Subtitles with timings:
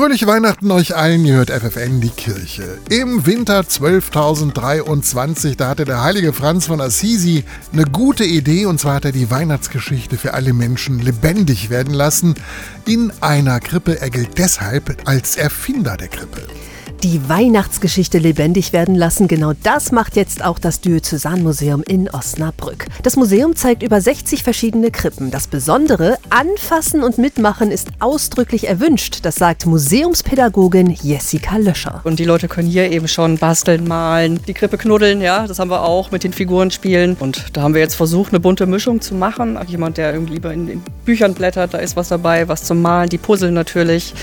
[0.00, 2.78] Fröhliche Weihnachten euch allen, ihr hört FFN die Kirche.
[2.88, 8.94] Im Winter 12.023, da hatte der heilige Franz von Assisi eine gute Idee und zwar
[8.94, 12.34] hat er die Weihnachtsgeschichte für alle Menschen lebendig werden lassen
[12.86, 14.00] in einer Krippe.
[14.00, 16.46] Er gilt deshalb als Erfinder der Krippe
[17.02, 19.26] die Weihnachtsgeschichte lebendig werden lassen.
[19.26, 22.86] Genau das macht jetzt auch das Diözesanmuseum in Osnabrück.
[23.02, 25.30] Das Museum zeigt über 60 verschiedene Krippen.
[25.30, 29.20] Das Besondere, anfassen und mitmachen ist ausdrücklich erwünscht.
[29.22, 32.00] Das sagt Museumspädagogin Jessica Löscher.
[32.04, 35.70] Und die Leute können hier eben schon basteln, malen, die Krippe knuddeln, ja, das haben
[35.70, 37.16] wir auch mit den Figuren spielen.
[37.18, 39.58] Und da haben wir jetzt versucht, eine bunte Mischung zu machen.
[39.66, 43.08] Jemand, der irgendwie lieber in den Büchern blättert, da ist was dabei, was zum Malen,
[43.08, 44.14] die Puzzle natürlich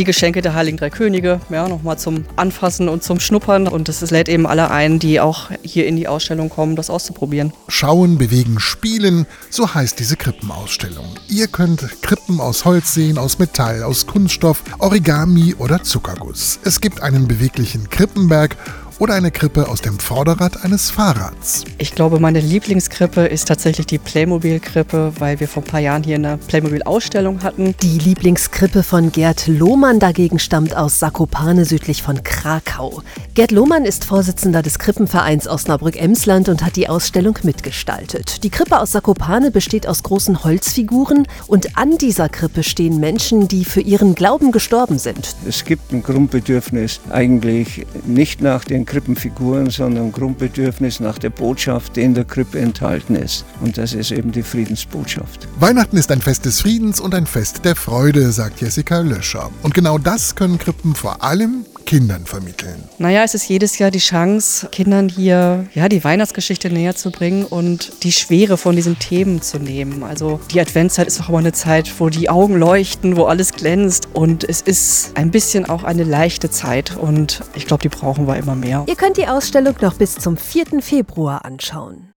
[0.00, 3.68] die Geschenke der Heiligen Drei Könige, ja, nochmal zum Anfassen und zum Schnuppern.
[3.68, 7.52] Und das lädt eben alle ein, die auch hier in die Ausstellung kommen, das auszuprobieren.
[7.68, 11.04] Schauen, bewegen, spielen, so heißt diese Krippenausstellung.
[11.28, 16.60] Ihr könnt Krippen aus Holz sehen, aus Metall, aus Kunststoff, Origami oder Zuckerguss.
[16.64, 18.56] Es gibt einen beweglichen Krippenberg
[19.00, 21.64] oder eine Krippe aus dem Vorderrad eines Fahrrads.
[21.78, 26.16] Ich glaube, meine Lieblingskrippe ist tatsächlich die Playmobil-Krippe, weil wir vor ein paar Jahren hier
[26.16, 27.74] eine Playmobil-Ausstellung hatten.
[27.82, 33.02] Die Lieblingskrippe von Gerd Lohmann dagegen stammt aus Sakopane südlich von Krakau.
[33.34, 38.44] Gerd Lohmann ist Vorsitzender des Krippenvereins Osnabrück-Emsland und hat die Ausstellung mitgestaltet.
[38.44, 43.64] Die Krippe aus Sakopane besteht aus großen Holzfiguren und an dieser Krippe stehen Menschen, die
[43.64, 45.36] für ihren Glauben gestorben sind.
[45.48, 52.02] Es gibt ein Grundbedürfnis eigentlich nicht nach den Krippenfiguren, sondern Grundbedürfnis nach der Botschaft, die
[52.02, 53.44] in der Krippe enthalten ist.
[53.60, 55.46] Und das ist eben die Friedensbotschaft.
[55.60, 59.48] Weihnachten ist ein Fest des Friedens und ein Fest der Freude, sagt Jessica Löscher.
[59.62, 62.84] Und genau das können Krippen vor allem Kindern vermitteln?
[62.98, 67.44] Naja, es ist jedes Jahr die Chance, Kindern hier ja, die Weihnachtsgeschichte näher zu bringen
[67.44, 70.04] und die Schwere von diesen Themen zu nehmen.
[70.04, 74.06] Also die Adventszeit ist auch immer eine Zeit, wo die Augen leuchten, wo alles glänzt
[74.12, 78.36] und es ist ein bisschen auch eine leichte Zeit und ich glaube, die brauchen wir
[78.36, 78.84] immer mehr.
[78.86, 80.80] Ihr könnt die Ausstellung noch bis zum 4.
[80.82, 82.06] Februar anschauen.